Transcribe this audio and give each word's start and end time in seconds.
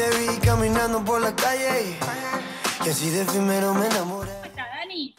te 0.00 0.18
vi 0.18 0.38
caminando 0.38 1.04
por 1.04 1.20
la 1.20 1.34
calle 1.36 1.94
y 2.86 2.88
así 2.88 3.10
de 3.10 3.22
primero 3.26 3.74
me 3.74 3.86
enamoré. 3.86 4.30
¿Cómo 4.30 4.44
estás, 4.46 4.66
Dani? 4.78 5.14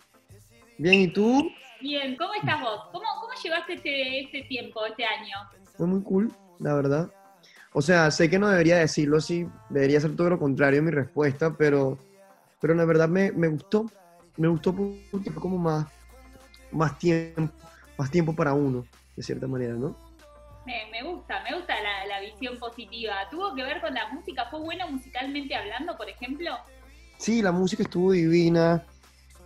Bien, 0.79 1.01
¿y 1.01 1.07
tú? 1.07 1.51
Bien, 1.79 2.15
¿cómo 2.17 2.33
estás 2.33 2.59
vos? 2.59 2.85
¿Cómo, 2.91 3.05
cómo 3.19 3.33
llevaste 3.43 3.73
este, 3.73 4.21
este 4.21 4.41
tiempo, 4.43 4.83
este 4.87 5.05
año? 5.05 5.35
Fue 5.77 5.85
muy 5.85 6.01
cool, 6.01 6.31
la 6.57 6.73
verdad. 6.73 7.11
O 7.73 7.81
sea, 7.83 8.09
sé 8.09 8.27
que 8.27 8.39
no 8.39 8.49
debería 8.49 8.77
decirlo 8.77 9.17
así, 9.17 9.45
debería 9.69 10.01
ser 10.01 10.15
todo 10.15 10.31
lo 10.31 10.39
contrario 10.39 10.81
mi 10.81 10.89
respuesta, 10.89 11.55
pero, 11.55 11.99
pero 12.59 12.73
la 12.73 12.85
verdad 12.85 13.07
me, 13.07 13.31
me 13.33 13.49
gustó. 13.49 13.85
Me 14.37 14.47
gustó 14.47 14.75
porque 14.75 15.29
fue 15.29 15.41
como 15.43 15.59
más, 15.59 15.85
más, 16.71 16.97
tiempo, 16.97 17.53
más 17.99 18.09
tiempo 18.09 18.35
para 18.35 18.53
uno, 18.53 18.83
de 19.15 19.21
cierta 19.21 19.45
manera, 19.45 19.75
¿no? 19.75 19.95
Me, 20.65 20.85
me 20.91 21.03
gusta, 21.03 21.41
me 21.43 21.55
gusta 21.55 21.73
la, 21.81 22.05
la 22.05 22.19
visión 22.21 22.59
positiva. 22.59 23.13
¿Tuvo 23.31 23.55
que 23.55 23.63
ver 23.63 23.81
con 23.81 23.93
la 23.93 24.09
música? 24.09 24.47
¿Fue 24.49 24.59
bueno 24.59 24.87
musicalmente 24.89 25.55
hablando, 25.55 25.97
por 25.97 26.07
ejemplo? 26.07 26.51
Sí, 27.17 27.41
la 27.41 27.51
música 27.51 27.83
estuvo 27.83 28.11
divina. 28.11 28.83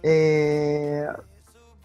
Eh, 0.03 1.07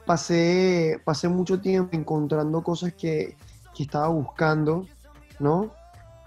pasé, 0.05 1.01
pasé 1.05 1.29
mucho 1.29 1.61
tiempo 1.61 1.97
encontrando 1.97 2.63
cosas 2.63 2.93
que, 2.95 3.37
que 3.75 3.83
estaba 3.85 4.09
buscando, 4.09 4.87
¿no? 5.39 5.73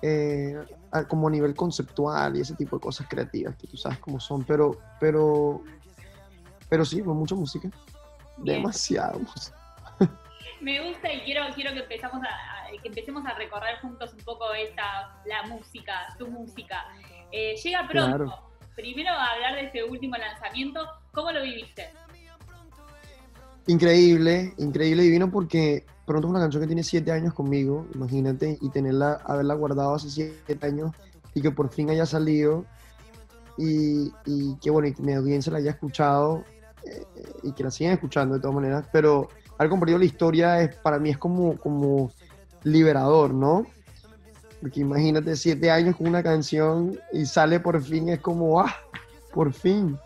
Eh, 0.02 0.58
como 1.08 1.28
a 1.28 1.32
nivel 1.32 1.56
conceptual 1.56 2.38
y 2.38 2.42
ese 2.42 2.56
tipo 2.56 2.78
de 2.78 2.82
cosas 2.82 3.08
creativas 3.10 3.56
que 3.56 3.68
tú 3.68 3.78
sabes 3.78 4.00
cómo 4.00 4.20
son, 4.20 4.44
pero, 4.44 4.78
pero, 5.00 5.64
pero 6.70 6.86
sí, 6.86 7.02
fue 7.02 7.14
mucha 7.14 7.36
música. 7.36 7.70
Bien. 8.38 8.58
Demasiado 8.58 9.20
música. 9.20 9.63
Me 10.64 10.88
gusta 10.88 11.12
y 11.12 11.22
quiero, 11.22 11.42
quiero 11.54 11.74
que, 11.74 11.80
empezamos 11.82 12.22
a, 12.24 12.28
a- 12.28 12.82
que 12.82 12.88
empecemos 12.88 13.26
a 13.26 13.34
recorrer 13.36 13.80
juntos 13.82 14.14
un 14.14 14.20
poco 14.20 14.54
esta, 14.54 15.22
la 15.26 15.44
música, 15.44 16.16
tu 16.18 16.28
música. 16.28 16.86
Eh, 17.32 17.56
llega 17.62 17.88
pronto. 17.88 18.18
Claro. 18.26 18.50
Primero 18.76 19.10
a 19.12 19.32
hablar 19.34 19.56
de 19.56 19.66
este 19.66 19.84
último 19.84 20.16
lanzamiento. 20.18 20.88
¿Cómo 21.12 21.32
lo 21.32 21.44
viviste? 21.44 21.90
Increíble, 23.68 24.54
increíble, 24.58 25.04
divino, 25.04 25.32
porque 25.32 25.86
pronto 26.06 26.28
es 26.28 26.32
una 26.32 26.40
canción 26.42 26.62
que 26.62 26.68
tiene 26.68 26.84
siete 26.84 27.12
años 27.12 27.34
conmigo, 27.34 27.88
imagínate, 27.96 28.58
y 28.62 28.70
tenerla, 28.70 29.22
haberla 29.26 29.54
guardado 29.54 29.96
hace 29.96 30.10
siete 30.10 30.66
años 30.66 30.92
y 31.34 31.42
que 31.42 31.50
por 31.52 31.70
fin 31.70 31.90
haya 31.90 32.06
salido 32.06 32.66
y, 33.58 34.12
y 34.26 34.58
que 34.62 34.70
bueno, 34.70 34.90
y 34.90 34.94
que 34.94 35.02
mi 35.02 35.14
audiencia 35.14 35.52
la 35.52 35.60
haya 35.60 35.72
escuchado 35.72 36.44
eh, 36.86 37.06
y 37.44 37.54
que 37.54 37.64
la 37.64 37.72
sigan 37.72 37.94
escuchando 37.94 38.36
de 38.36 38.42
todas 38.42 38.56
maneras, 38.56 38.86
pero 38.92 39.30
haber 39.58 39.70
compartido 39.70 40.00
la 40.00 40.06
historia 40.06 40.62
es, 40.62 40.76
para 40.76 41.00
mí 41.00 41.10
es 41.10 41.18
como, 41.18 41.58
como 41.58 42.12
liberador, 42.64 43.34
¿no? 43.34 43.66
Porque 44.62 44.80
imagínate 44.80 45.36
siete 45.36 45.70
años 45.70 45.96
con 45.96 46.08
una 46.08 46.24
canción 46.24 47.00
y 47.12 47.26
sale 47.26 47.60
por 47.60 47.82
fin, 47.84 48.10
es 48.10 48.20
como, 48.20 48.60
ah, 48.60 48.76
por 49.34 49.54
fin. 49.54 49.98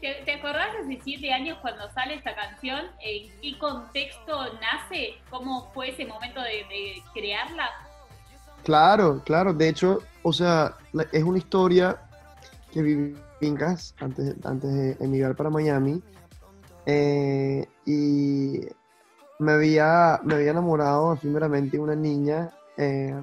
¿Te, 0.00 0.14
te 0.24 0.34
acordás 0.34 0.68
hace 0.82 0.98
siete 1.04 1.32
años 1.32 1.58
cuando 1.60 1.90
sale 1.92 2.14
esta 2.14 2.34
canción? 2.34 2.86
¿En 3.00 3.30
qué 3.40 3.58
contexto 3.58 4.54
nace? 4.54 5.14
¿Cómo 5.28 5.70
fue 5.72 5.90
ese 5.90 6.06
momento 6.06 6.40
de, 6.40 6.64
de 6.68 7.02
crearla? 7.12 7.68
Claro, 8.64 9.22
claro. 9.24 9.52
De 9.52 9.68
hecho, 9.68 10.02
o 10.22 10.32
sea, 10.32 10.74
es 11.12 11.22
una 11.22 11.38
historia 11.38 11.98
que 12.72 12.82
viví 12.82 13.16
en 13.40 13.58
antes, 13.62 13.94
antes 14.44 14.72
de 14.72 14.96
emigrar 15.00 15.34
para 15.34 15.50
Miami. 15.50 16.02
Eh, 16.92 17.68
y 17.86 18.66
me 19.38 19.52
había, 19.52 20.20
me 20.24 20.34
había 20.34 20.50
enamorado 20.50 21.14
efímeramente 21.14 21.76
de 21.76 21.82
una 21.82 21.94
niña 21.94 22.50
eh, 22.76 23.14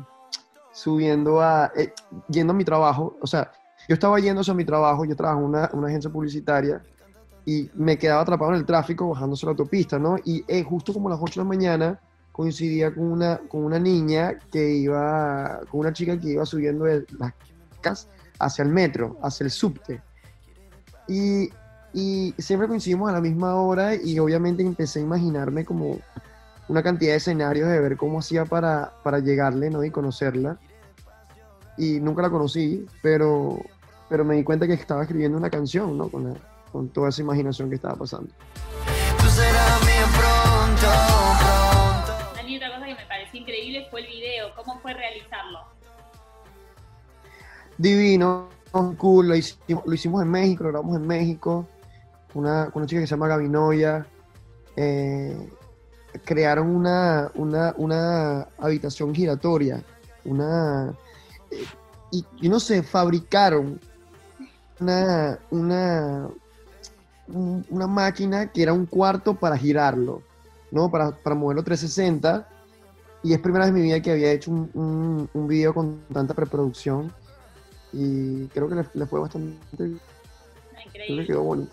subiendo 0.71 1.41
a, 1.41 1.69
eh, 1.75 1.93
yendo 2.29 2.53
a 2.53 2.55
mi 2.55 2.63
trabajo. 2.63 3.17
O 3.21 3.27
sea, 3.27 3.51
yo 3.89 3.93
estaba 3.93 4.19
yendo 4.19 4.39
hacia 4.39 4.53
mi 4.53 4.63
trabajo, 4.63 5.03
yo 5.03 5.17
trabajo 5.17 5.41
en 5.41 5.45
una, 5.47 5.69
una 5.73 5.87
agencia 5.87 6.09
publicitaria 6.09 6.81
y 7.45 7.69
me 7.73 7.97
quedaba 7.97 8.21
atrapado 8.21 8.51
en 8.51 8.57
el 8.57 8.65
tráfico 8.65 9.09
bajándose 9.09 9.45
la 9.45 9.51
autopista, 9.51 9.99
¿no? 9.99 10.15
Y 10.23 10.45
eh, 10.47 10.63
justo 10.63 10.93
como 10.93 11.09
a 11.09 11.11
las 11.11 11.19
8 11.21 11.41
de 11.41 11.43
la 11.43 11.49
mañana 11.49 11.99
coincidía 12.31 12.93
con 12.93 13.11
una, 13.11 13.37
con 13.49 13.65
una 13.65 13.79
niña 13.79 14.39
que 14.49 14.69
iba, 14.69 15.59
con 15.69 15.81
una 15.81 15.91
chica 15.91 16.17
que 16.17 16.29
iba 16.29 16.45
subiendo 16.45 16.85
de 16.85 17.05
las 17.19 17.33
casas 17.81 18.07
hacia 18.39 18.63
el 18.63 18.69
metro, 18.69 19.17
hacia 19.21 19.43
el 19.43 19.51
subte. 19.51 20.01
Y, 21.09 21.49
y 21.93 22.33
siempre 22.37 22.67
coincidimos 22.67 23.09
a 23.09 23.13
la 23.13 23.21
misma 23.21 23.55
hora 23.55 23.95
y 23.95 24.19
obviamente 24.19 24.61
empecé 24.63 24.99
a 24.99 25.03
imaginarme 25.03 25.65
como 25.65 25.99
una 26.67 26.83
cantidad 26.83 27.11
de 27.11 27.17
escenarios 27.17 27.69
de 27.69 27.79
ver 27.79 27.95
cómo 27.97 28.19
hacía 28.19 28.45
para, 28.45 28.93
para 29.03 29.19
llegarle, 29.19 29.69
¿no? 29.69 29.83
Y 29.83 29.89
conocerla. 29.91 30.57
Y 31.77 31.99
nunca 31.99 32.21
la 32.23 32.29
conocí, 32.29 32.85
pero, 33.01 33.59
pero 34.09 34.25
me 34.25 34.35
di 34.35 34.43
cuenta 34.43 34.67
que 34.67 34.73
estaba 34.73 35.03
escribiendo 35.03 35.37
una 35.37 35.49
canción, 35.49 35.97
¿no? 35.97 36.09
Con, 36.09 36.25
la- 36.33 36.39
con 36.71 36.89
toda 36.89 37.09
esa 37.09 37.21
imaginación 37.21 37.69
que 37.69 37.75
estaba 37.75 37.95
pasando. 37.95 38.29
Tú 39.19 39.25
serás 39.29 39.81
mía 39.85 40.05
pronto, 40.17 40.87
pronto. 41.39 42.33
Dani, 42.35 42.57
otra 42.57 42.73
cosa 42.75 42.85
que 42.85 42.95
me 42.95 43.05
pareció 43.07 43.39
increíble 43.39 43.87
fue 43.89 44.01
el 44.01 44.07
video. 44.07 44.47
¿Cómo 44.55 44.79
fue 44.81 44.93
realizarlo? 44.93 45.59
divino, 47.77 48.49
cool, 48.97 49.27
lo 49.29 49.35
hicimos, 49.35 49.83
lo 49.85 49.93
hicimos 49.93 50.21
en 50.23 50.29
México, 50.31 50.63
lo 50.63 50.69
grabamos 50.71 50.97
en 50.97 51.05
México, 51.07 51.67
una, 52.33 52.69
una 52.73 52.85
chica 52.85 53.01
que 53.01 53.07
se 53.07 53.11
llama 53.11 53.27
Gaby 53.27 53.49
Noya. 53.49 54.05
eh, 54.75 55.49
crearon 56.23 56.69
una, 56.75 57.31
una, 57.35 57.73
una 57.77 58.47
habitación 58.57 59.13
giratoria, 59.13 59.83
una, 60.25 60.93
eh, 61.51 61.63
y, 62.11 62.25
y 62.41 62.49
no 62.49 62.59
sé, 62.59 62.81
fabricaron 62.81 63.79
una, 64.79 65.37
una, 65.51 66.27
un- 67.27 67.65
una 67.69 67.87
máquina 67.87 68.51
que 68.51 68.63
era 68.63 68.73
un 68.73 68.85
cuarto 68.85 69.35
para 69.35 69.57
girarlo, 69.57 70.21
¿no? 70.71 70.89
Para, 70.89 71.11
para 71.11 71.35
moverlo 71.35 71.63
360. 71.63 72.47
Y 73.23 73.33
es 73.33 73.39
primera 73.39 73.65
vez 73.65 73.69
en 73.69 73.75
mi 73.75 73.81
vida 73.81 73.99
que 74.01 74.11
había 74.11 74.31
hecho 74.31 74.51
un, 74.51 74.69
un, 74.73 75.29
un 75.33 75.47
video 75.47 75.73
con 75.73 76.01
tanta 76.13 76.33
preproducción 76.33 77.11
y 77.91 78.45
creo 78.47 78.69
que 78.69 78.75
le, 78.75 78.85
le 78.93 79.05
fue 79.05 79.19
bastante 79.19 79.55
Ah, 79.79 79.85
le 80.77 80.83
Increíble. 80.85 81.25
quedó 81.25 81.43
bonito. 81.43 81.71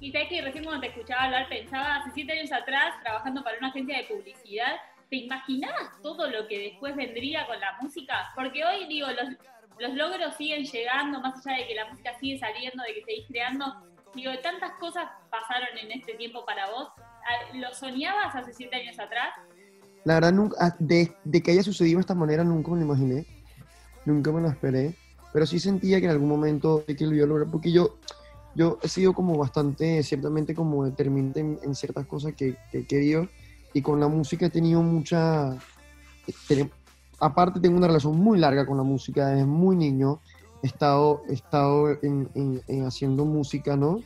Y 0.00 0.12
sabes 0.12 0.28
que 0.28 0.42
recién 0.42 0.64
cuando 0.64 0.82
te 0.82 0.88
escuchaba 0.88 1.24
hablar 1.24 1.48
pensaba, 1.48 1.96
hace 1.96 2.10
siete 2.12 2.32
años 2.32 2.52
atrás, 2.52 2.94
trabajando 3.02 3.42
para 3.42 3.58
una 3.58 3.68
agencia 3.68 3.98
de 3.98 4.04
publicidad, 4.04 4.76
¿te 5.08 5.16
imaginabas 5.16 6.00
todo 6.02 6.28
lo 6.28 6.46
que 6.48 6.58
después 6.58 6.94
vendría 6.96 7.46
con 7.46 7.58
la 7.60 7.78
música? 7.80 8.30
Porque 8.34 8.64
hoy, 8.64 8.86
digo, 8.88 9.08
los, 9.08 9.36
los 9.78 9.94
logros 9.94 10.36
siguen 10.36 10.64
llegando, 10.64 11.20
más 11.20 11.46
allá 11.46 11.58
de 11.58 11.68
que 11.68 11.74
la 11.74 11.86
música 11.86 12.18
sigue 12.18 12.38
saliendo, 12.38 12.82
de 12.82 12.94
que 12.94 13.04
seguís 13.04 13.26
creando. 13.28 13.64
Digo, 14.14 14.32
tantas 14.42 14.72
cosas 14.78 15.08
pasaron 15.30 15.76
en 15.78 15.92
este 15.92 16.14
tiempo 16.14 16.44
para 16.44 16.70
vos. 16.70 16.88
Ah, 16.98 17.54
¿Lo 17.54 17.72
soñabas 17.74 18.34
hace 18.34 18.52
siete 18.52 18.76
años 18.76 18.98
atrás? 18.98 19.30
La 20.04 20.14
verdad, 20.14 20.32
nunca, 20.32 20.56
ah, 20.60 20.76
de, 20.78 21.12
de 21.24 21.42
que 21.42 21.50
haya 21.50 21.62
sucedido 21.62 21.98
de 21.98 22.02
esta 22.02 22.14
manera 22.14 22.44
nunca 22.44 22.70
me 22.70 22.78
lo 22.78 22.84
imaginé, 22.84 23.26
nunca 24.04 24.30
me 24.30 24.40
lo 24.40 24.48
esperé, 24.48 24.94
pero 25.32 25.46
sí 25.46 25.58
sentía 25.58 25.98
que 25.98 26.06
en 26.06 26.12
algún 26.12 26.28
momento 26.28 26.84
de 26.86 26.94
que 26.94 27.04
lo 27.04 27.14
iba 27.14 27.24
a 27.24 27.28
lograr, 27.28 27.50
porque 27.50 27.72
yo, 27.72 27.98
yo 28.56 28.78
he 28.82 28.88
sido 28.88 29.12
como 29.12 29.36
bastante, 29.36 30.02
ciertamente 30.02 30.54
como 30.54 30.84
determinante 30.84 31.40
en, 31.40 31.58
en 31.62 31.74
ciertas 31.74 32.06
cosas 32.06 32.34
que, 32.34 32.56
que 32.72 32.78
he 32.78 32.86
querido, 32.86 33.28
y 33.74 33.82
con 33.82 34.00
la 34.00 34.08
música 34.08 34.46
he 34.46 34.50
tenido 34.50 34.82
mucha, 34.82 35.56
ten- 36.48 36.70
aparte 37.20 37.60
tengo 37.60 37.76
una 37.76 37.86
relación 37.86 38.16
muy 38.18 38.38
larga 38.38 38.64
con 38.66 38.76
la 38.78 38.82
música, 38.82 39.28
desde 39.28 39.44
muy 39.44 39.76
niño 39.76 40.20
he 40.62 40.66
estado, 40.68 41.22
he 41.28 41.34
estado 41.34 41.90
en, 42.02 42.28
en- 42.34 42.62
en 42.66 42.86
haciendo 42.86 43.24
música, 43.26 43.76
¿no? 43.76 44.00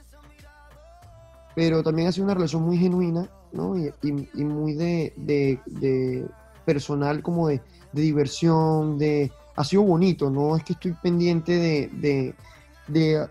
Pero 1.55 1.82
también 1.82 2.09
ha 2.09 2.12
sido 2.12 2.25
una 2.25 2.34
relación 2.34 2.62
muy 2.62 2.77
genuina, 2.78 3.28
¿no? 3.53 3.77
Y, 3.77 3.87
y- 4.03 4.28
y 4.34 4.44
muy 4.44 4.75
de, 4.75 5.12
de- 5.17 5.61
de 5.67 6.27
personal, 6.65 7.22
como 7.22 7.49
de, 7.49 7.61
de 7.93 8.03
diversión, 8.03 8.99
de... 8.99 9.31
Ha 9.56 9.65
sido 9.65 9.82
bonito, 9.82 10.31
¿no? 10.31 10.56
Es 10.56 10.65
que 10.65 10.72
estoy 10.75 10.93
pendiente 11.03 11.53
de, 11.53 11.88
de, 12.00 12.35
de 12.88 13.29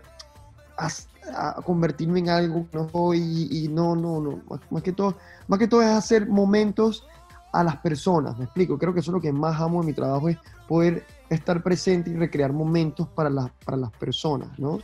a 1.34 1.54
convertirme 1.62 2.20
en 2.20 2.28
algo 2.28 2.68
que 2.68 2.76
no 2.76 2.88
soy 2.88 3.48
y, 3.50 3.68
no, 3.68 3.94
no, 3.96 4.20
no. 4.20 4.42
Más, 4.70 4.82
que 4.82 4.92
todo, 4.92 5.16
más 5.48 5.58
que 5.58 5.68
todo 5.68 5.82
es 5.82 5.88
hacer 5.88 6.28
momentos 6.28 7.06
a 7.52 7.64
las 7.64 7.76
personas, 7.76 8.38
me 8.38 8.44
explico. 8.44 8.78
Creo 8.78 8.94
que 8.94 9.00
eso 9.00 9.10
es 9.10 9.14
lo 9.14 9.20
que 9.20 9.32
más 9.32 9.60
amo 9.60 9.80
de 9.80 9.86
mi 9.88 9.92
trabajo, 9.92 10.28
es 10.28 10.38
poder 10.68 11.04
estar 11.28 11.62
presente 11.62 12.10
y 12.10 12.14
recrear 12.14 12.52
momentos 12.52 13.08
para 13.08 13.30
las, 13.30 13.50
para 13.64 13.76
las 13.76 13.90
personas, 13.92 14.48
¿no? 14.58 14.78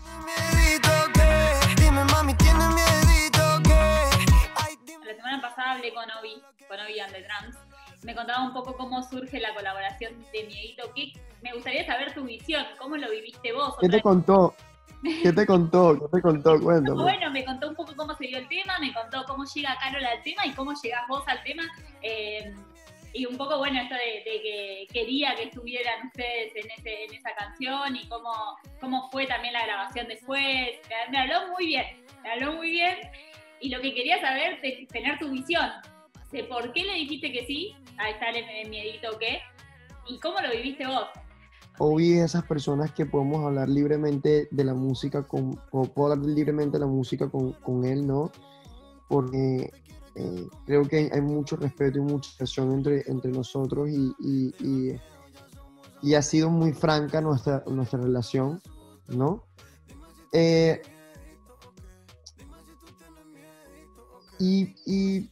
La 5.05 5.15
semana 5.15 5.41
pasada 5.41 5.73
hablé 5.73 5.95
con 5.95 6.05
Obi, 6.21 6.43
con 6.69 6.81
Obi 6.81 7.01
and 7.01 7.13
the 7.13 7.23
Drums. 7.23 7.57
Me 8.03 8.15
contaba 8.15 8.45
un 8.45 8.53
poco 8.53 8.77
cómo 8.77 9.03
surge 9.03 9.41
la 9.41 9.55
colaboración 9.55 10.13
de 10.33 10.45
Miedito 10.47 10.93
Kick. 10.95 11.19
Me 11.43 11.53
gustaría 11.53 11.85
saber 11.87 12.15
tu 12.15 12.25
visión, 12.25 12.65
cómo 12.79 12.97
lo 12.97 13.11
viviste 13.11 13.53
vos. 13.53 13.75
¿Qué 13.81 13.89
te 13.89 14.01
contó? 14.01 14.55
¿Qué 15.03 15.33
te 15.33 15.47
contó? 15.47 15.99
¿Qué 16.01 16.17
te 16.17 16.23
contó? 16.23 16.61
Cuéntame. 16.61 17.03
Bueno, 17.03 17.31
me 17.31 17.45
contó 17.45 17.69
un 17.69 17.75
poco 17.75 17.95
cómo 17.97 18.15
se 18.15 18.27
dio 18.27 18.39
el 18.39 18.49
tema, 18.49 18.79
me 18.81 18.93
contó 18.93 19.25
cómo 19.27 19.45
llega 19.45 19.77
Carol 19.81 20.05
al 20.05 20.23
tema 20.23 20.47
y 20.47 20.53
cómo 20.53 20.73
llegás 20.83 21.07
vos 21.09 21.23
al 21.27 21.43
tema. 21.43 21.63
Eh, 22.03 22.55
y 23.17 23.25
un 23.25 23.37
poco, 23.39 23.57
bueno, 23.59 23.81
esto 23.81 23.95
de, 23.95 24.31
de 24.31 24.43
que 24.43 24.87
quería 24.93 25.35
que 25.35 25.45
estuvieran 25.45 26.07
ustedes 26.07 26.55
en, 26.55 26.71
ese, 26.71 27.05
en 27.05 27.15
esa 27.15 27.35
canción 27.35 27.97
y 27.97 28.07
cómo, 28.09 28.31
cómo 28.79 29.09
fue 29.11 29.27
también 29.27 29.55
la 29.55 29.65
grabación 29.65 30.07
después. 30.07 30.79
Me, 31.11 31.19
habló 31.19 31.49
muy 31.49 31.67
bien, 31.67 31.87
me 32.23 32.33
habló 32.33 32.53
muy 32.53 32.71
bien. 32.71 32.97
Y 33.61 33.71
lo 33.71 33.81
que 33.81 33.95
quería 33.95 34.21
saber 34.21 34.59
es 34.63 34.87
tener 34.89 35.19
tu 35.19 35.31
visión 35.31 35.71
de 36.31 36.45
por 36.45 36.73
qué 36.73 36.85
le 36.85 36.93
dijiste 36.93 37.33
que 37.33 37.47
sí 37.47 37.75
a 37.97 38.11
estar 38.11 38.37
en 38.37 38.47
el 38.49 38.69
miedito 38.69 39.19
qué 39.19 39.41
y 40.07 40.19
cómo 40.19 40.39
lo 40.41 40.51
viviste 40.51 40.87
vos. 40.87 41.09
Hoy 41.79 42.15
esas 42.15 42.45
personas 42.45 42.93
que 42.93 43.05
podemos 43.05 43.45
hablar 43.45 43.69
libremente 43.69 44.49
de 44.51 44.65
la 44.65 44.75
música, 44.75 45.23
con, 45.23 45.57
puedo 45.71 46.13
hablar 46.13 46.27
libremente 46.27 46.79
de 46.79 46.81
la 46.81 46.91
música 46.91 47.29
con, 47.29 47.53
con 47.53 47.85
él, 47.85 48.07
¿no? 48.07 48.31
Porque 49.09 49.71
eh, 50.15 50.49
creo 50.65 50.89
que 50.89 51.11
hay, 51.13 51.21
mucho 51.21 51.57
respeto 51.57 51.99
y 51.99 52.03
mucha 52.03 52.31
pasión 52.39 52.73
entre, 52.73 53.05
entre 53.07 53.31
nosotros 53.31 53.91
y, 53.91 54.15
y, 56.03 56.15
ha 56.15 56.23
sido 56.23 56.49
muy 56.49 56.73
franca 56.73 57.21
nuestra, 57.21 57.63
nuestra 57.67 58.01
relación, 58.01 58.63
¿no? 59.09 59.45
Eh, 60.33 60.81
y 64.39 65.29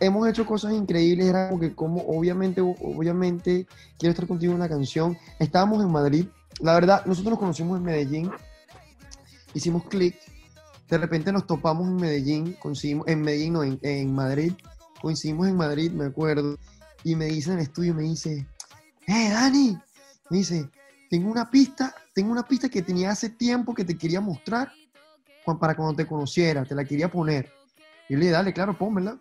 hemos 0.00 0.28
hecho 0.28 0.46
cosas 0.46 0.72
increíbles, 0.72 1.26
era 1.26 1.50
como 1.50 1.74
como 1.74 2.02
obviamente, 2.02 3.66
quiero 3.98 4.10
estar 4.10 4.26
contigo 4.26 4.52
en 4.52 4.60
la 4.60 4.68
canción. 4.68 5.16
Estábamos 5.38 5.82
en 5.82 5.90
Madrid, 5.90 6.26
la 6.60 6.74
verdad, 6.74 7.04
nosotros 7.06 7.32
nos 7.32 7.38
conocimos 7.38 7.78
en 7.78 7.84
Medellín, 7.84 8.30
hicimos 9.54 9.84
clic, 9.84 10.16
de 10.88 10.98
repente 10.98 11.32
nos 11.32 11.46
topamos 11.46 11.86
en 11.88 11.96
Medellín, 11.96 12.56
coincidimos, 12.60 13.06
en 13.08 13.20
Medellín, 13.22 13.52
no, 13.52 13.62
en, 13.62 14.14
Madrid, 14.14 14.52
coincidimos 15.00 15.48
en 15.48 15.56
Madrid, 15.56 15.90
me 15.92 16.06
acuerdo, 16.06 16.58
y 17.04 17.14
me 17.14 17.26
dice 17.26 17.50
en 17.52 17.58
el 17.58 17.62
estudio, 17.64 17.94
me 17.94 18.02
dice, 18.02 18.46
¡eh, 19.06 19.30
Dani! 19.30 19.78
Me 20.30 20.38
dice, 20.38 20.68
tengo 21.08 21.30
una 21.30 21.50
pista, 21.50 21.94
tengo 22.14 22.32
una 22.32 22.42
pista 22.42 22.68
que 22.68 22.82
tenía 22.82 23.10
hace 23.10 23.30
tiempo 23.30 23.74
que 23.74 23.84
te 23.84 23.96
quería 23.96 24.20
mostrar 24.20 24.72
para 25.56 25.74
cuando 25.74 25.94
te 25.94 26.06
conociera, 26.06 26.64
te 26.64 26.74
la 26.74 26.84
quería 26.84 27.10
poner. 27.10 27.50
Y 28.08 28.12
yo 28.12 28.18
le 28.18 28.26
dije, 28.26 28.32
dale, 28.32 28.52
claro, 28.52 28.76
pónmela. 28.76 29.18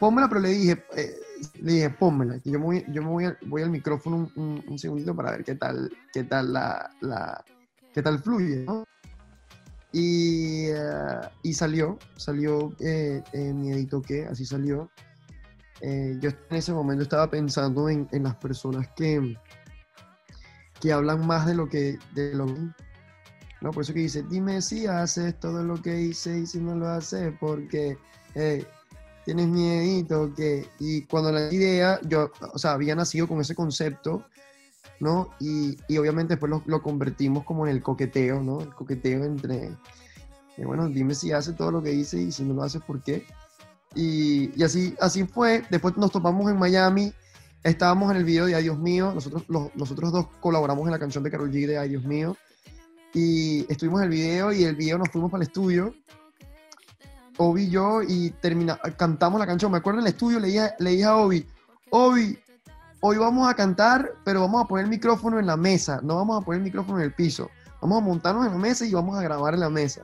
Pónmela, 0.00 0.28
pero 0.28 0.40
le 0.40 0.48
dije, 0.48 0.82
eh, 0.96 1.14
le 1.60 1.72
dije, 1.72 1.90
pónmela, 1.90 2.40
yo 2.42 2.58
me 2.58 2.64
voy, 2.64 2.84
yo 2.88 3.02
me 3.02 3.08
voy, 3.08 3.24
al, 3.26 3.38
voy 3.42 3.62
al 3.62 3.70
micrófono 3.70 4.16
un, 4.16 4.32
un- 4.42 4.64
un 4.66 4.78
segundito 4.78 5.14
para 5.14 5.32
ver 5.32 5.44
qué 5.44 5.54
tal, 5.56 5.92
qué 6.12 6.24
tal 6.24 6.54
la, 6.54 6.90
la- 7.02 7.44
qué 7.92 8.00
tal 8.00 8.18
fluye, 8.18 8.64
¿no? 8.66 8.82
Y, 9.92 10.66
eh, 10.68 11.20
y 11.42 11.52
salió, 11.52 11.98
salió 12.16 12.72
eh, 12.80 13.22
eh, 13.32 13.52
mi 13.52 13.72
edito 13.72 14.00
que, 14.00 14.24
así 14.24 14.46
salió. 14.46 14.90
Eh, 15.82 16.16
yo 16.20 16.30
en 16.30 16.56
ese 16.56 16.72
momento 16.72 17.02
estaba 17.02 17.28
pensando 17.30 17.88
en, 17.88 18.08
en 18.12 18.22
las 18.22 18.36
personas 18.36 18.88
que, 18.96 19.36
que 20.80 20.92
hablan 20.92 21.26
más 21.26 21.44
de 21.46 21.54
lo 21.54 21.68
que, 21.68 21.98
de 22.14 22.34
lo 22.34 22.46
no, 23.62 23.70
por 23.72 23.82
eso 23.82 23.92
que 23.92 24.00
dice, 24.00 24.22
dime 24.22 24.62
si 24.62 24.86
haces 24.86 25.38
todo 25.38 25.62
lo 25.62 25.82
que 25.82 26.00
hice 26.00 26.38
y 26.38 26.46
si 26.46 26.58
no 26.58 26.74
lo 26.74 26.88
haces 26.88 27.34
porque 27.38 27.98
eh, 28.34 28.64
tienes 29.30 29.46
miedito 29.46 30.34
que... 30.34 30.68
Y 30.80 31.02
cuando 31.02 31.30
la 31.30 31.52
idea, 31.52 32.00
yo, 32.02 32.32
o 32.52 32.58
sea, 32.58 32.72
había 32.72 32.96
nacido 32.96 33.28
con 33.28 33.40
ese 33.40 33.54
concepto, 33.54 34.24
¿no? 34.98 35.30
Y, 35.38 35.76
y 35.86 35.98
obviamente 35.98 36.34
después 36.34 36.50
lo, 36.50 36.64
lo 36.66 36.82
convertimos 36.82 37.44
como 37.44 37.64
en 37.64 37.76
el 37.76 37.80
coqueteo, 37.80 38.42
¿no? 38.42 38.60
El 38.60 38.74
coqueteo 38.74 39.24
entre, 39.24 39.66
eh, 40.56 40.64
bueno, 40.64 40.88
dime 40.88 41.14
si 41.14 41.30
haces 41.30 41.54
todo 41.54 41.70
lo 41.70 41.80
que 41.80 41.92
hice 41.92 42.20
y 42.20 42.32
si 42.32 42.42
no 42.42 42.54
lo 42.54 42.64
haces, 42.64 42.82
¿por 42.82 43.00
qué? 43.04 43.24
Y, 43.94 44.50
y 44.58 44.64
así, 44.64 44.96
así 45.00 45.24
fue. 45.24 45.62
Después 45.70 45.96
nos 45.96 46.10
topamos 46.10 46.50
en 46.50 46.58
Miami, 46.58 47.12
estábamos 47.62 48.10
en 48.10 48.16
el 48.16 48.24
video 48.24 48.46
de 48.46 48.56
Ay 48.56 48.64
Dios 48.64 48.80
mío, 48.80 49.12
nosotros, 49.14 49.44
los, 49.46 49.72
nosotros 49.76 50.10
dos 50.10 50.26
colaboramos 50.40 50.86
en 50.86 50.90
la 50.90 50.98
canción 50.98 51.22
de 51.22 51.30
Karol 51.30 51.52
G 51.52 51.68
de 51.68 51.78
Ay 51.78 51.90
Dios 51.90 52.02
mío 52.02 52.36
y 53.14 53.64
estuvimos 53.72 54.00
en 54.00 54.06
el 54.06 54.10
video 54.10 54.52
y 54.52 54.64
el 54.64 54.74
video 54.74 54.98
nos 54.98 55.08
fuimos 55.08 55.30
para 55.30 55.44
el 55.44 55.48
estudio. 55.48 55.94
Obi 57.38 57.62
y 57.62 57.70
yo 57.70 58.02
y 58.02 58.30
termina, 58.30 58.78
cantamos 58.96 59.40
la 59.40 59.46
canción. 59.46 59.72
Me 59.72 59.78
acuerdo 59.78 60.00
en 60.00 60.06
el 60.06 60.12
estudio 60.12 60.40
le 60.40 60.48
dije, 60.48 61.04
a 61.04 61.16
Obi, 61.16 61.46
Obi, 61.90 62.38
hoy 63.00 63.16
vamos 63.16 63.48
a 63.48 63.54
cantar, 63.54 64.12
pero 64.24 64.40
vamos 64.40 64.64
a 64.64 64.68
poner 64.68 64.84
el 64.84 64.90
micrófono 64.90 65.38
en 65.38 65.46
la 65.46 65.56
mesa, 65.56 66.00
no 66.02 66.16
vamos 66.16 66.40
a 66.40 66.44
poner 66.44 66.58
el 66.58 66.64
micrófono 66.64 66.98
en 66.98 67.04
el 67.04 67.14
piso. 67.14 67.50
Vamos 67.80 68.02
a 68.02 68.04
montarnos 68.04 68.46
en 68.46 68.52
la 68.52 68.58
mesa 68.58 68.84
y 68.84 68.92
vamos 68.92 69.18
a 69.18 69.22
grabar 69.22 69.54
en 69.54 69.60
la 69.60 69.70
mesa. 69.70 70.02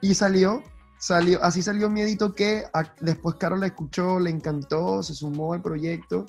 Y 0.00 0.14
salió, 0.14 0.62
salió, 0.98 1.42
así 1.44 1.62
salió 1.62 1.90
Miedito 1.90 2.34
que 2.34 2.64
después 3.00 3.36
Carol 3.36 3.60
la 3.60 3.66
escuchó, 3.66 4.18
le 4.18 4.30
encantó, 4.30 5.02
se 5.02 5.14
sumó 5.14 5.52
al 5.52 5.60
proyecto 5.60 6.24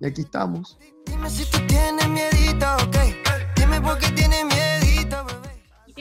y 0.00 0.06
aquí 0.06 0.22
estamos. 0.22 0.78
Dime 1.06 1.28
si 1.28 1.44
tú 1.50 1.58
tienes 1.66 2.08
miedito, 2.08 2.66
ok. 2.76 2.96
Dime 3.56 3.80
por 3.80 3.98
qué 3.98 4.08
tienes. 4.10 4.22
Y 4.80 4.81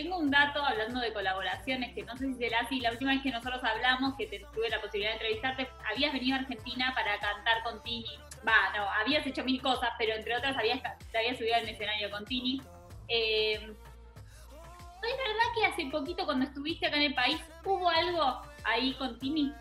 tengo 0.01 0.18
un 0.18 0.31
dato 0.31 0.63
hablando 0.63 1.00
de 1.00 1.13
colaboraciones 1.13 1.94
que 1.94 2.03
no 2.03 2.15
sé 2.18 2.25
si 2.27 2.33
será 2.36 2.62
así. 2.62 2.80
La 2.80 2.92
última 2.92 3.12
vez 3.12 3.21
que 3.21 3.31
nosotros 3.31 3.62
hablamos, 3.63 4.15
que 4.18 4.27
te, 4.27 4.39
tuve 4.53 4.69
la 4.69 4.81
posibilidad 4.81 5.12
de 5.12 5.18
entrevistarte, 5.18 5.68
habías 5.92 6.13
venido 6.13 6.36
a 6.38 6.39
Argentina 6.39 6.92
para 6.95 7.19
cantar 7.19 7.63
con 7.63 7.81
Tini. 7.83 8.06
Va, 8.48 8.75
no, 8.75 8.83
habías 8.89 9.25
hecho 9.27 9.44
mil 9.44 9.62
cosas, 9.62 9.89
pero 10.00 10.15
entre 10.15 10.36
otras 10.36 10.57
habías, 10.57 10.81
te 11.12 11.18
habías 11.18 11.38
subido 11.38 11.56
al 11.56 11.68
escenario 11.69 12.09
con 12.09 12.25
Tini. 12.25 12.62
Eh, 13.07 13.56
¿Es 13.56 15.18
verdad 15.18 15.48
que 15.56 15.65
hace 15.65 15.86
poquito 15.92 16.25
cuando 16.25 16.45
estuviste 16.45 16.86
acá 16.88 16.98
en 16.98 17.03
el 17.03 17.13
país 17.15 17.38
hubo 17.65 17.89
algo 17.89 18.42
ahí 18.63 18.94
con 18.95 19.18
Tini? 19.19 19.53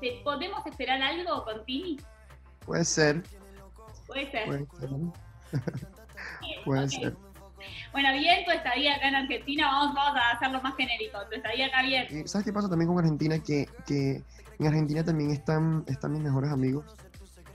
¿Te- 0.00 0.20
¿Podemos 0.24 0.64
esperar 0.66 1.00
algo 1.02 1.44
con 1.44 1.64
Tini? 1.64 1.98
Puede 2.64 2.84
ser, 2.84 3.22
Puede 4.06 4.30
ser. 4.30 4.66
puede 6.64 6.88
ser. 6.88 7.16
Bueno, 7.92 8.12
bien, 8.12 8.44
tu 8.44 8.50
estadía 8.50 8.96
acá 8.96 9.08
en 9.08 9.14
Argentina, 9.16 9.66
vamos, 9.66 9.94
vamos 9.94 10.18
a 10.20 10.30
hacerlo 10.32 10.62
más 10.62 10.74
genérico. 10.76 11.18
Tu 11.30 11.36
estadía 11.36 11.66
acá 11.66 11.82
bien. 11.82 12.06
Y 12.10 12.26
¿Sabes 12.26 12.46
qué 12.46 12.52
pasa 12.52 12.68
también 12.68 12.88
con 12.88 12.98
Argentina? 12.98 13.38
Que, 13.38 13.68
que 13.86 14.22
en 14.58 14.66
Argentina 14.66 15.04
también 15.04 15.30
están, 15.30 15.84
están 15.86 16.12
mis 16.12 16.22
mejores 16.22 16.50
amigos. 16.50 16.86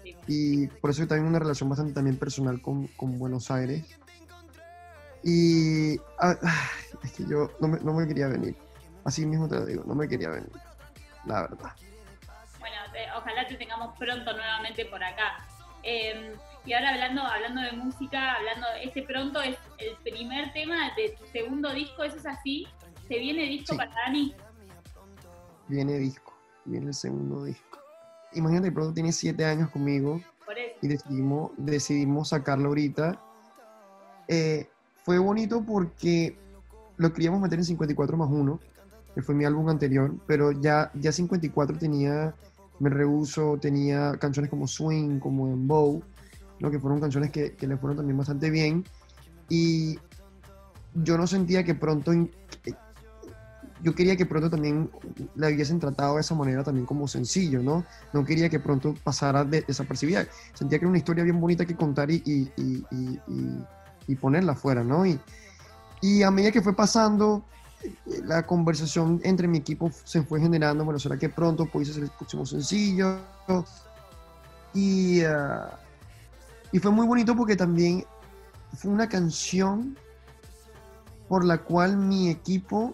Sí. 0.03 0.15
Y 0.27 0.67
por 0.67 0.91
eso 0.91 1.07
también 1.07 1.27
una 1.27 1.39
relación 1.39 1.69
bastante 1.69 1.93
también 1.93 2.17
personal 2.17 2.61
con, 2.61 2.87
con 2.87 3.17
Buenos 3.17 3.49
Aires. 3.49 3.83
Y 5.23 5.97
ah, 6.19 6.35
ah, 6.43 6.69
es 7.03 7.11
que 7.13 7.25
yo 7.25 7.51
no 7.59 7.67
me, 7.67 7.79
no 7.79 7.93
me 7.93 8.07
quería 8.07 8.27
venir. 8.27 8.55
Así 9.03 9.25
mismo 9.25 9.47
te 9.47 9.55
lo 9.55 9.65
digo, 9.65 9.83
no 9.85 9.95
me 9.95 10.07
quería 10.07 10.29
venir. 10.29 10.51
La 11.25 11.41
verdad. 11.41 11.71
Bueno, 12.59 12.75
te- 12.93 13.11
ojalá 13.17 13.47
te 13.47 13.55
tengamos 13.55 13.97
pronto 13.97 14.33
nuevamente 14.33 14.85
por 14.85 15.03
acá. 15.03 15.45
Eh, 15.83 16.35
y 16.67 16.73
ahora 16.73 16.89
hablando, 16.89 17.21
hablando 17.23 17.61
de 17.61 17.71
música, 17.71 18.33
hablando, 18.33 18.67
este 18.83 19.03
pronto 19.03 19.41
es 19.41 19.57
el 19.77 19.95
primer 20.03 20.51
tema 20.51 20.91
de 20.97 21.15
tu 21.17 21.25
segundo 21.27 21.73
disco, 21.73 22.03
¿eso 22.03 22.17
es 22.17 22.25
así? 22.25 22.67
¿Se 23.07 23.17
viene 23.17 23.43
disco 23.43 23.71
Sí. 23.73 23.77
para 23.77 23.91
Dani? 24.05 24.35
Viene 25.69 25.97
disco, 25.97 26.33
viene 26.65 26.87
el 26.87 26.93
segundo 26.93 27.45
disco. 27.45 27.79
Imagínate, 28.33 28.71
pronto 28.71 28.93
tiene 28.93 29.11
siete 29.13 29.45
años 29.45 29.69
conmigo. 29.69 30.21
Por 30.45 30.57
eso. 30.57 30.75
y 30.81 30.87
decidimos, 30.87 31.51
decidimos 31.57 32.29
sacarlo 32.29 32.69
ahorita. 32.69 33.19
Eh, 34.29 34.69
fue 35.03 35.19
bonito 35.19 35.61
porque 35.65 36.37
lo 36.97 37.11
queríamos 37.13 37.41
meter 37.41 37.59
en 37.59 37.65
54 37.65 38.15
más 38.17 38.29
1, 38.29 38.59
que 39.15 39.21
fue 39.21 39.35
mi 39.35 39.43
álbum 39.45 39.67
anterior, 39.69 40.13
pero 40.25 40.51
ya, 40.51 40.91
ya 40.95 41.11
54 41.11 41.77
tenía 41.77 42.33
Me 42.79 42.89
Rehuso, 42.89 43.57
tenía 43.59 44.13
canciones 44.19 44.49
como 44.49 44.67
Swing, 44.67 45.19
como 45.19 45.47
Embow, 45.47 46.01
¿no? 46.59 46.71
que 46.71 46.79
fueron 46.79 46.99
canciones 46.99 47.31
que, 47.31 47.55
que 47.55 47.67
le 47.67 47.77
fueron 47.77 47.97
también 47.97 48.17
bastante 48.17 48.49
bien. 48.49 48.83
Y 49.49 49.99
yo 50.93 51.17
no 51.17 51.27
sentía 51.27 51.63
que 51.63 51.75
pronto, 51.75 52.11
eh, 52.11 52.29
yo 53.83 53.93
quería 53.93 54.15
que 54.15 54.25
pronto 54.25 54.49
también 54.49 54.89
la 55.35 55.47
hubiesen 55.47 55.79
tratado 55.79 56.15
de 56.15 56.21
esa 56.21 56.35
manera 56.35 56.63
también 56.63 56.85
como 56.85 57.07
sencillo, 57.07 57.61
¿no? 57.61 57.85
No 58.13 58.25
quería 58.25 58.49
que 58.49 58.59
pronto 58.59 58.95
pasara 59.03 59.43
de- 59.43 59.61
desapercibida. 59.61 60.25
Sentía 60.53 60.79
que 60.79 60.85
era 60.85 60.89
una 60.89 60.97
historia 60.97 61.23
bien 61.23 61.39
bonita 61.39 61.65
que 61.65 61.75
contar 61.75 62.09
y, 62.09 62.21
y, 62.25 62.51
y- 62.57 62.85
y- 64.07 64.15
ponerla 64.15 64.53
afuera, 64.53 64.83
¿no? 64.83 65.05
Y, 65.05 66.23
a 66.23 66.31
medida 66.31 66.51
que 66.51 66.61
fue 66.61 66.73
pasando, 66.75 67.43
la 68.23 68.43
conversación 68.43 69.19
entre 69.23 69.47
mi 69.47 69.57
equipo 69.59 69.91
se 70.05 70.23
fue 70.23 70.39
generando, 70.39 70.83
bueno, 70.85 70.97
¿será 70.97 71.17
que 71.17 71.29
pronto 71.29 71.65
puede 71.65 71.85
ser 71.85 72.03
el 72.03 72.09
próximo 72.09 72.45
sencillo? 72.45 73.19
Y, 74.73 75.21
ah, 75.23 75.77
y 76.71 76.79
fue 76.79 76.91
muy 76.91 77.07
bonito 77.07 77.35
porque 77.35 77.55
también 77.55 78.05
fue 78.75 78.91
una 78.91 79.07
canción 79.07 79.97
por 81.27 81.43
la 81.43 81.57
cual 81.59 81.97
mi 81.97 82.29
equipo 82.29 82.93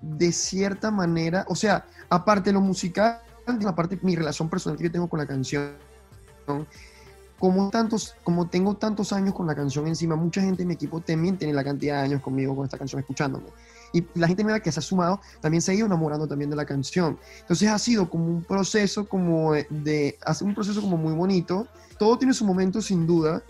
de 0.00 0.32
cierta 0.32 0.90
manera, 0.90 1.44
o 1.48 1.54
sea, 1.54 1.86
aparte 2.08 2.50
de 2.50 2.54
lo 2.54 2.60
musical, 2.60 3.20
aparte 3.66 3.96
de 3.96 4.02
mi 4.02 4.16
relación 4.16 4.48
personal 4.48 4.78
que 4.78 4.84
yo 4.84 4.92
tengo 4.92 5.08
con 5.08 5.18
la 5.18 5.26
canción, 5.26 5.76
como, 7.38 7.70
tantos, 7.70 8.16
como 8.24 8.48
tengo 8.48 8.74
tantos 8.76 9.12
años 9.12 9.34
con 9.34 9.46
la 9.46 9.54
canción 9.54 9.86
encima, 9.86 10.16
mucha 10.16 10.40
gente 10.40 10.62
en 10.62 10.68
mi 10.68 10.74
equipo 10.74 11.00
también 11.00 11.38
tiene 11.38 11.54
la 11.54 11.62
cantidad 11.62 11.98
de 11.98 12.02
años 12.02 12.22
conmigo 12.22 12.56
con 12.56 12.64
esta 12.64 12.78
canción 12.78 13.00
escuchándome. 13.00 13.46
Y 13.92 14.04
la 14.14 14.26
gente 14.26 14.42
nueva 14.42 14.60
que 14.60 14.70
se 14.70 14.80
ha 14.80 14.82
sumado 14.82 15.20
también 15.40 15.62
se 15.62 15.72
ha 15.72 15.74
ido 15.74 15.86
enamorando 15.86 16.26
también 16.26 16.50
de 16.50 16.56
la 16.56 16.66
canción. 16.66 17.18
Entonces 17.40 17.68
ha 17.68 17.78
sido 17.78 18.10
como 18.10 18.26
un 18.26 18.42
proceso 18.42 19.08
como 19.08 19.54
de, 19.54 20.18
hace 20.24 20.44
un 20.44 20.54
proceso 20.54 20.80
como 20.80 20.96
muy 20.96 21.14
bonito. 21.14 21.66
Todo 21.98 22.18
tiene 22.18 22.34
su 22.34 22.44
momento 22.44 22.82
sin 22.82 23.06
duda. 23.06 23.42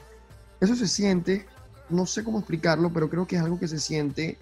Eso 0.61 0.77
se 0.77 0.87
siente, 0.87 1.47
no 1.89 2.07
sé 2.07 2.23
cómo 2.23 2.39
explicarlo, 2.39 2.93
pero 2.93 3.09
creo 3.09 3.27
que 3.27 3.37
es 3.37 3.43
algo 3.43 3.59
que 3.59 3.69
se 3.69 3.79
siente. 3.79 4.39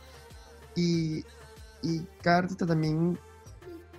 Y, 0.74 1.24
y 1.82 2.00
cada 2.20 2.38
artista 2.38 2.66
también 2.66 3.18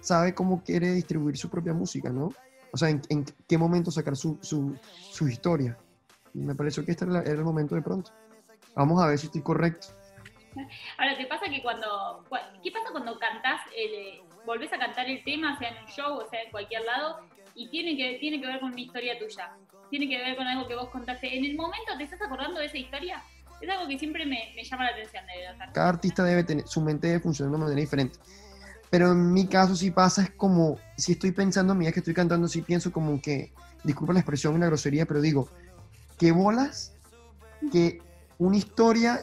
sabe 0.01 0.35
cómo 0.35 0.61
quiere 0.63 0.93
distribuir 0.93 1.37
su 1.37 1.49
propia 1.49 1.73
música, 1.73 2.09
¿no? 2.09 2.31
O 2.71 2.77
sea, 2.77 2.89
en, 2.89 3.01
en 3.09 3.25
qué 3.47 3.57
momento 3.57 3.91
sacar 3.91 4.15
su, 4.15 4.37
su, 4.41 4.77
su 5.11 5.27
historia. 5.27 5.77
Y 6.33 6.39
me 6.39 6.55
pareció 6.55 6.85
que 6.85 6.91
este 6.91 7.05
era, 7.05 7.21
el 7.21 7.43
momento 7.43 7.75
de 7.75 7.81
pronto. 7.81 8.11
Vamos 8.75 9.01
a 9.01 9.07
ver 9.07 9.17
si 9.17 9.27
estoy 9.27 9.41
correcto. 9.41 9.87
Ahora, 10.97 11.17
¿te 11.17 11.25
pasa 11.25 11.45
que 11.49 11.61
cuando. 11.61 12.23
¿Qué 12.63 12.71
pasa 12.71 12.91
cuando 12.91 13.17
cantás, 13.19 13.61
el, 13.75 14.21
volvés 14.45 14.71
a 14.73 14.79
cantar 14.79 15.09
el 15.09 15.23
tema, 15.23 15.57
sea 15.57 15.69
en 15.69 15.83
un 15.83 15.89
show 15.89 16.17
o 16.17 16.29
sea 16.29 16.41
en 16.41 16.51
cualquier 16.51 16.83
lado, 16.83 17.19
y 17.55 17.69
tiene 17.69 17.95
que, 17.95 18.17
tiene 18.19 18.39
que 18.39 18.47
ver 18.47 18.59
con 18.59 18.71
una 18.71 18.81
historia 18.81 19.17
tuya? 19.17 19.51
Tiene 19.89 20.07
que 20.07 20.17
ver 20.17 20.35
con 20.35 20.47
algo 20.47 20.67
que 20.67 20.75
vos 20.75 20.89
contaste. 20.89 21.37
¿En 21.37 21.45
el 21.45 21.55
momento 21.55 21.97
te 21.97 22.03
estás 22.03 22.21
acordando 22.21 22.59
de 22.59 22.65
esa 22.65 22.77
historia? 22.77 23.23
Es 23.61 23.69
algo 23.69 23.87
que 23.87 23.97
siempre 23.97 24.25
me, 24.25 24.53
me 24.55 24.63
llama 24.63 24.83
la 24.85 24.91
atención 24.91 25.25
de. 25.25 25.73
Cada 25.73 25.89
artista 25.89 26.23
debe 26.23 26.43
tener. 26.43 26.67
Su 26.67 26.81
mente 26.81 27.07
debe 27.07 27.19
funcionar 27.19 27.51
de 27.51 27.55
una 27.55 27.65
manera 27.65 27.81
diferente. 27.81 28.19
Pero 28.89 29.11
en 29.11 29.33
mi 29.33 29.47
caso, 29.47 29.75
si 29.75 29.91
pasa, 29.91 30.23
es 30.23 30.31
como. 30.31 30.77
Si 30.95 31.13
estoy 31.13 31.31
pensando, 31.31 31.75
mira 31.75 31.91
que 31.91 31.99
estoy 31.99 32.13
cantando, 32.13 32.47
si 32.47 32.61
pienso 32.61 32.91
como 32.91 33.21
que. 33.21 33.53
Disculpa 33.83 34.13
la 34.13 34.19
expresión 34.19 34.59
la 34.59 34.67
grosería, 34.67 35.05
pero 35.05 35.21
digo. 35.21 35.49
¿Qué 36.17 36.31
bolas? 36.31 36.93
Que 37.71 38.01
una 38.37 38.57
historia 38.57 39.21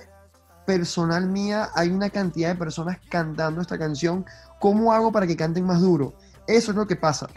personal 0.67 1.27
mía, 1.27 1.71
hay 1.75 1.91
una 1.91 2.11
cantidad 2.11 2.51
de 2.51 2.55
personas 2.55 2.99
cantando 3.09 3.61
esta 3.61 3.79
canción. 3.79 4.25
¿Cómo 4.61 4.93
hago 4.93 5.13
para 5.13 5.27
que 5.27 5.37
canten 5.37 5.65
más 5.65 5.81
duro? 5.81 6.15
Eso 6.47 6.71
es 6.71 6.77
lo 6.77 6.87
que 6.87 6.97
pasa 6.97 7.29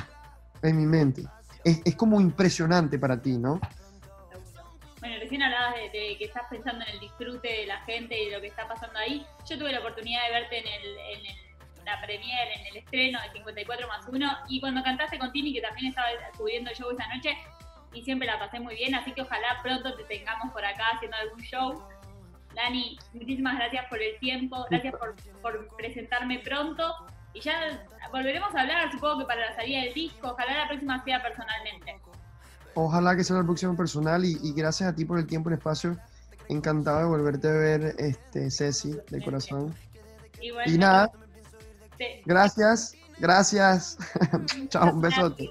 en 0.61 0.77
mi 0.77 0.85
mente. 0.85 1.23
Es, 1.63 1.81
es 1.83 1.95
como 1.95 2.21
impresionante 2.21 2.99
para 2.99 3.21
ti, 3.21 3.37
¿no? 3.37 3.59
Bueno, 4.99 5.15
recién 5.19 5.41
hablabas 5.43 5.75
de, 5.75 6.17
que 6.17 6.25
estás 6.25 6.43
pensando 6.49 6.83
en 6.85 6.91
el 6.91 6.99
disfrute 6.99 7.47
de 7.47 7.65
la 7.67 7.79
gente 7.81 8.19
y 8.19 8.29
de 8.29 8.35
lo 8.35 8.41
que 8.41 8.47
está 8.47 8.67
pasando 8.67 8.97
ahí. 8.99 9.25
Yo 9.47 9.57
tuve 9.57 9.71
la 9.71 9.79
oportunidad 9.79 10.25
de 10.25 10.33
verte 10.33 10.59
en 10.59 10.67
el, 10.67 11.37
la 11.87 12.01
premiere, 12.01 12.53
en 12.53 12.67
el 12.67 12.77
estreno 12.77 13.19
de 13.21 13.31
54 13.31 13.87
más 13.87 14.07
1 14.07 14.29
y 14.49 14.59
cuando 14.59 14.83
cantaste 14.83 15.17
con 15.17 15.31
Tini, 15.31 15.53
que 15.53 15.61
también 15.61 15.87
estaba 15.87 16.07
cubriendo 16.37 16.71
show 16.73 16.91
esa 16.91 17.07
noche, 17.15 17.35
y 17.93 18.03
siempre 18.03 18.27
la 18.27 18.37
pasé 18.37 18.59
muy 18.59 18.75
bien, 18.75 18.93
así 18.93 19.11
que 19.13 19.21
ojalá 19.21 19.59
pronto 19.63 19.95
te 19.95 20.03
tengamos 20.03 20.51
por 20.51 20.63
acá 20.63 20.83
haciendo 20.95 21.17
algún 21.17 21.39
show. 21.41 21.83
Dani, 22.53 22.97
muchísimas 23.13 23.55
gracias 23.55 23.85
por 23.89 24.01
el 24.01 24.19
tiempo, 24.19 24.65
gracias 24.69 24.95
por, 24.95 25.15
por, 25.41 25.67
presentarme 25.77 26.39
pronto. 26.39 26.93
Y 27.33 27.39
ya 27.39 27.85
volveremos 28.11 28.53
a 28.53 28.61
hablar, 28.61 28.91
supongo 28.91 29.19
que 29.19 29.25
para 29.25 29.49
la 29.49 29.55
salida 29.55 29.81
del 29.81 29.93
disco, 29.93 30.31
ojalá 30.31 30.57
la 30.57 30.67
próxima 30.67 31.03
sea 31.03 31.21
personalmente. 31.21 31.95
Ojalá 32.73 33.15
que 33.15 33.23
sea 33.23 33.37
la 33.37 33.43
próxima 33.43 33.75
personal 33.75 34.25
y, 34.25 34.37
y 34.43 34.53
gracias 34.53 34.89
a 34.89 34.95
ti 34.95 35.05
por 35.05 35.19
el 35.19 35.27
tiempo 35.27 35.49
y 35.49 35.53
el 35.53 35.57
espacio. 35.57 35.97
Encantado 36.49 36.99
de 36.99 37.05
volverte 37.05 37.47
a 37.47 37.51
ver, 37.51 37.95
este, 37.97 38.49
Ceci, 38.49 38.95
de 39.09 39.23
corazón. 39.23 39.73
Igual 40.41 40.69
y 40.69 40.77
nada, 40.77 41.11
Gracias, 42.25 42.93
gracias. 43.17 43.97
Chao, 44.69 44.91
un 44.93 45.01
besote. 45.01 45.49